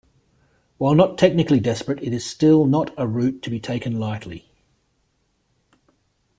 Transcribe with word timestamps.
While 0.79 0.95
not 0.95 1.19
technically 1.19 1.59
desperate, 1.59 2.01
it 2.01 2.11
is 2.11 2.25
still 2.25 2.65
not 2.65 2.91
a 2.97 3.05
route 3.07 3.43
to 3.43 3.51
be 3.51 3.59
taken 3.59 3.99
lightly. 3.99 4.49